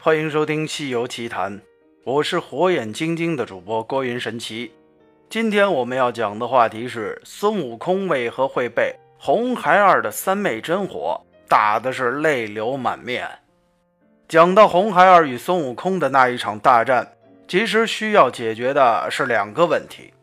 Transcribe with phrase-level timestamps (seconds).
[0.00, 1.58] 欢迎收听《西游奇谈》，
[2.04, 4.72] 我是火眼金睛的主播郭云神奇。
[5.28, 13.28] 今天我们要讲的话题是孙悟空为何会被红孩儿的三昧真火打的是泪流满面。
[14.28, 17.14] 讲到红孩儿与孙悟空的那一场大战，
[17.48, 20.14] 其实需要解决的是两个问题。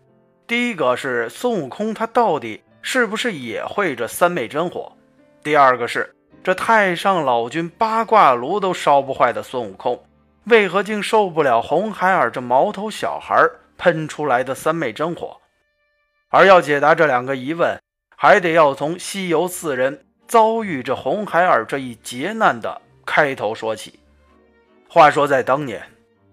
[0.47, 4.93] 第一个是孙悟空他到底是不是也会这三昧真火？
[5.43, 6.14] 第二个是。
[6.45, 10.05] 这太上老君八卦炉都烧不坏的孙悟空，
[10.43, 13.35] 为何竟受不了红孩儿这毛头小孩
[13.79, 15.37] 喷出来的三昧真火？
[16.29, 17.81] 而要解答这两个疑问，
[18.15, 23.99] 还得要从西游四人遭遇这红孩儿这一劫难的开头说起。
[24.87, 25.81] 话说在当年，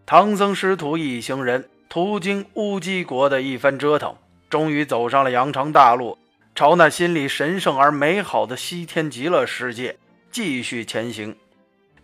[0.04, 4.14] 唐僧师徒一行人途经乌鸡国的一番折腾，
[4.50, 6.18] 终于走上了羊肠大路，
[6.54, 9.96] 朝那心里神圣而美好的西天极乐世界。
[10.32, 11.36] 继续前行，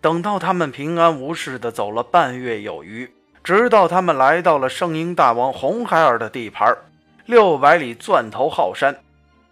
[0.02, 3.10] 等到他们平安无事的走了半月有余，
[3.42, 6.76] 直到他们来到了圣婴大王红孩儿的地盘
[7.24, 8.94] 六百里钻头号山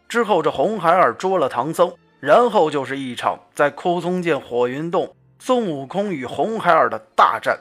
[0.07, 7.59] 之后，这红孩儿捉了唐僧，然后就是一场在枯松涧火云洞孙悟空与红孩儿的大战。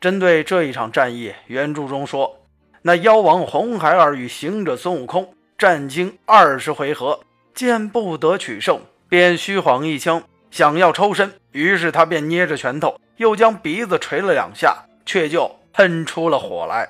[0.00, 2.40] 针对这一场战役，原著中说，
[2.80, 7.20] 那妖王红孩儿与行者孙悟空战经二十回合，
[7.54, 10.22] 见不得取胜，便虚晃一枪。
[10.50, 16.88] 想要抽身，于是他便捏着拳头，又将鼻子捶了两下，却就喷出了火来。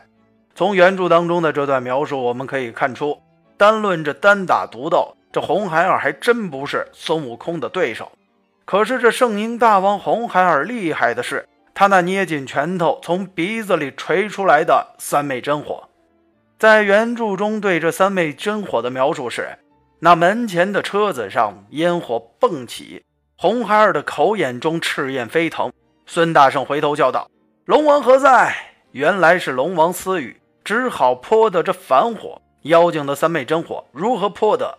[0.54, 3.20] 从原著当中的这段描述，我们可以看出，
[3.56, 8.10] 单论这单打独斗，这红孩儿还真不是孙悟空的对手。
[8.64, 15.88] 可是这圣婴大王红孩儿厉害的是，他那捏紧拳头从鼻子里锤出来的三昧真火。
[16.58, 19.58] 在原著中对这三昧真火的描述是：
[20.00, 23.04] 那门前的车子上烟火迸起。
[23.40, 25.72] 红孩儿的口眼中赤焰飞腾，
[26.06, 27.30] 孙大圣回头叫道
[27.66, 28.52] ：“龙王何在？”
[28.90, 32.42] 原来是龙王私语，只好泼的这反火。
[32.62, 34.78] 妖精的三昧真火如何泼的？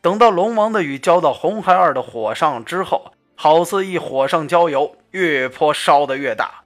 [0.00, 6.62] 等到龙王的雨浇到红孩儿的火上之后，好似一火上浇油，越泼烧得越大。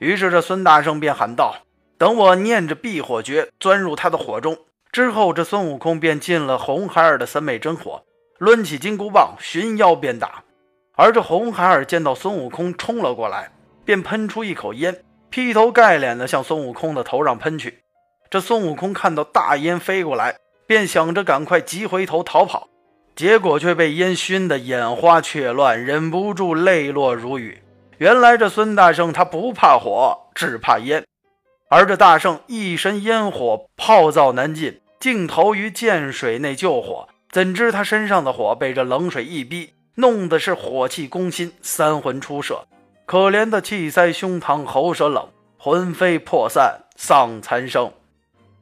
[0.00, 1.54] 于是这孙大圣便喊道
[1.98, 4.58] ：“等我念着避火诀，钻入他的火中。”
[4.90, 8.02] 之后这孙悟空便进了红孩儿的三昧真火，
[8.40, 10.42] 抡起金箍棒寻妖鞭打。
[11.02, 13.50] 而这红孩儿见到孙悟空冲了过来，
[13.86, 17.78] 便喷出一口烟，劈头盖脸的向孙悟空的头上喷去。
[18.28, 22.68] 这孙悟空看到大烟飞过来，便想着赶快急回头逃跑，
[23.16, 27.62] 结果却被烟熏得眼花雀乱，忍不住泪落如雨。
[27.96, 31.06] 原来这孙大圣他不怕火，只怕烟，
[31.70, 39.72] 而这大圣一身烟火，泡灶难进，竟投于涧水内救火，怎知他身上的火被这冷水一逼。
[40.00, 42.64] 弄得是火气攻心，三魂出射，
[43.04, 45.28] 可怜的气塞胸膛，喉舌冷，
[45.58, 47.92] 魂飞魄散，丧残生。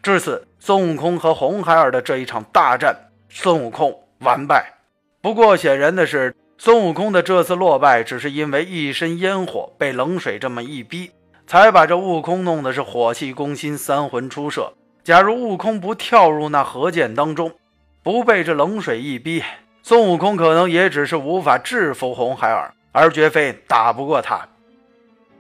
[0.02, 4.74] 至此，孙悟空和红孩儿的这一场大战，孙悟空完败。
[5.20, 11.12] 不过显然的是，孙悟空的这次落败，只是因为一身烟火被冷水这么一逼，
[11.46, 14.72] 才把这悟空弄得是火气攻心，三魂出射。
[15.04, 17.52] 假如悟空不跳入那河涧当中，
[18.02, 19.42] 不被这冷水一逼，
[19.88, 24.46] 孙悟空可能也只是无法制服红孩儿，而绝非打不过他。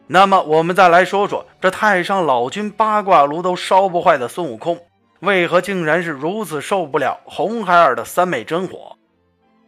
[0.06, 4.80] 那么，我们再来说说这太上老君八卦炉都烧不坏的孙悟空，
[5.20, 8.96] 为何竟然是如此受不了红孩儿的三昧真火？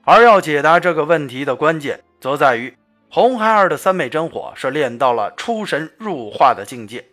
[0.06, 2.74] 而要解答这个问题的关键，则在于
[3.10, 7.04] 红孩儿的三昧真火是练到了出神入化的境界。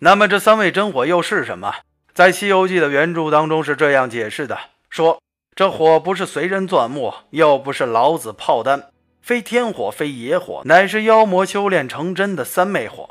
[0.00, 1.74] 那么，这三昧真火又是什么？
[2.12, 4.58] 在《西游记》的原著当中是这样解释的：
[4.90, 5.18] 说。
[5.54, 8.88] 这火不是随人钻木，又不是老子炮丹，
[9.20, 13.10] 非天火，非野火，乃是妖魔修炼成真的三昧火。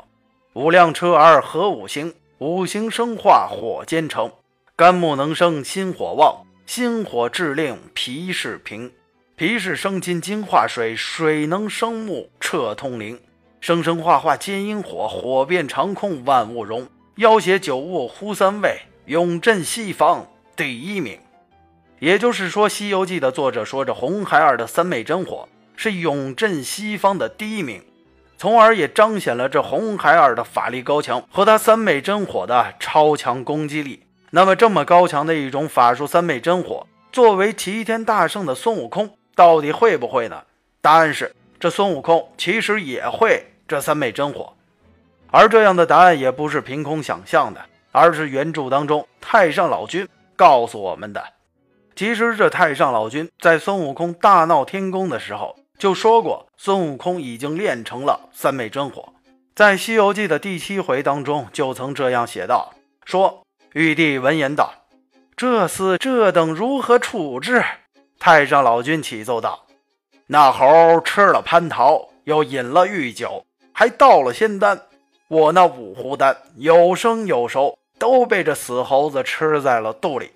[0.54, 4.32] 五辆车儿合五行，五行生化火兼成。
[4.74, 8.90] 肝木能生心火旺，心火致令脾势平，
[9.36, 13.20] 脾势生金金化水，水能生木彻通灵。
[13.60, 16.88] 生生化化皆因火，火遍长空万物荣。
[17.16, 21.16] 妖邪九物呼三位，永镇西方第一名。
[22.02, 27.80] 也就是说，《西游记》的作者说着红孩儿的三昧真火是永镇西方的第一名，
[28.36, 34.02] 从而也彰显了这红孩儿的法力高强和他三昧真火的超强攻击力。
[34.30, 40.42] 那么，这么高强的一种法术三昧真火，作为齐天大圣的孙悟空到底会不会呢？
[40.80, 44.52] 答案是，这孙悟空其实也会这三昧真火，
[45.30, 47.60] 而这样的答案也不是凭空想象的，
[47.92, 51.22] 而是原著当中太上老君告诉我们的。
[51.94, 59.12] 其实，这太上老君在孙悟空大闹天宫的时候就说过，孙悟空已经练成了三昧真火。
[59.54, 62.72] 在《西游记》的第七回当中，就曾这样写道
[63.04, 63.42] ：“说
[63.74, 64.72] 玉帝闻言道，
[65.36, 67.62] 这厮这等如何处置？”
[68.18, 69.66] 太上老君启奏道
[70.28, 74.80] ：“那猴吃了蟠桃，又饮了御酒，还倒了仙丹。
[75.28, 80.30] 我那五湖丹有生有熟，都被这死猴子吃在了肚里。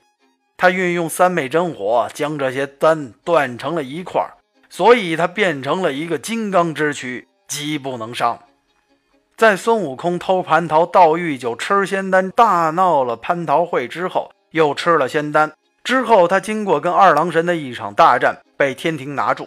[0.57, 4.23] 他运用三昧真火，将这些丹断成了一块，
[4.71, 8.39] 所以他变成了一个金刚之躯，机不能伤。”
[9.37, 15.53] 在孙悟空偷蟠桃、盗玉酒、吃仙丹，大闹了蟠桃会之后，又吃了仙丹。
[15.85, 19.47] 之后，他经过跟二郎神的一场大战，被天庭拿住。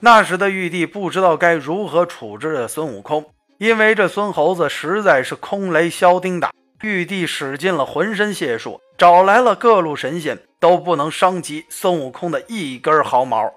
[0.00, 3.24] 那时的玉帝不知道该如何处置孙悟空，
[3.56, 6.52] 因为这孙猴子实在是空雷削钉打。
[6.82, 13.52] 玉帝使尽了浑身解数，找来了各路神仙，都不能伤及孙悟空的一根毫毛。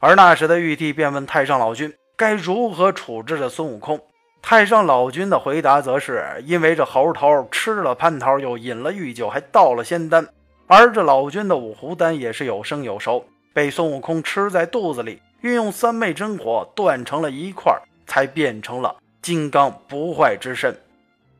[0.00, 3.98] 而那时的玉帝便问太上老君，该如何处置这孙悟空？
[4.42, 10.28] 太上老君的回答则是：因为这猴头吃了蟠桃，又饮了御酒，还倒了仙丹，
[10.66, 13.24] 而这老君的五湖丹也是有生有熟，
[13.54, 17.74] 被孙悟空吃在肚子里，运用三昧真火断成了一块，
[18.06, 20.78] 才变成了金刚不坏之身。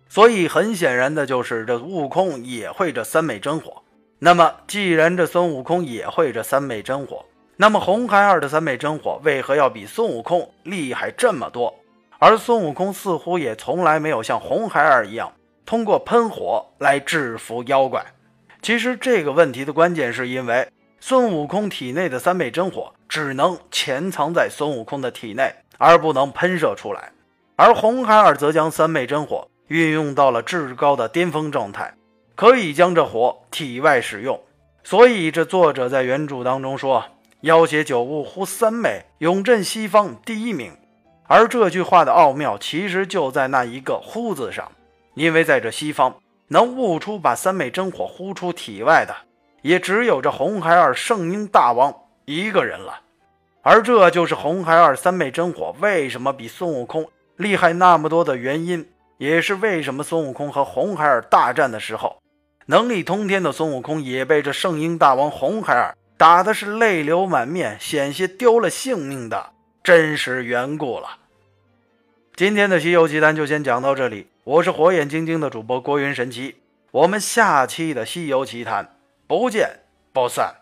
[0.09, 3.83] 所以很显然的就是这悟空也会这三昧真火。
[4.19, 7.25] 那么既然这孙悟空也会这三昧真火，
[7.57, 11.75] 那么红孩儿的三昧真火为何要比孙悟空厉害这么多？
[12.19, 15.33] 而孙悟空似乎也从来没有像红孩儿一样
[15.65, 18.05] 通过喷火来制服妖怪。
[18.61, 20.67] 其实这个问题的关键是因为
[20.99, 27.13] 孙悟空体内的三昧真火只能潜藏在孙悟空的体内，而不能喷射出来。
[27.55, 31.95] 而红孩儿则将三昧真火运用到了至高的巅峰状态，
[32.35, 34.41] 可以将这火体外使用。
[34.83, 37.05] 所以这作者在原著当中说
[37.43, 40.73] ：“妖邪九物呼三昧，永镇西方第一名。”
[41.29, 44.73] 而这句话的奥妙，其实就在那一个“呼”字上，
[45.13, 46.17] 因为在这西方，
[46.49, 49.15] 能悟出把三昧真火呼出体外的，
[49.61, 51.95] 也只有这红孩儿圣婴大王
[52.25, 53.01] 一个人了。
[53.61, 57.07] 而这就是红孩儿三昧真火为什么比孙悟空
[57.37, 58.89] 厉害那么多的原因，
[59.19, 62.23] 也是为什么孙悟空和红孩儿大战的时候，
[62.67, 69.51] 能力通天的孙悟空也被这圣婴大王红孩儿打的是泪流满面，险些丢了性命的。
[69.83, 71.19] 真实缘故了。
[72.37, 74.29] 今天的《西游奇谈》就先讲到这里。
[74.45, 76.57] 我是火眼金睛的主播郭云神奇，
[76.91, 78.85] 我们下期的《西游奇谈》
[79.27, 79.81] 不见
[80.13, 80.55] 不散。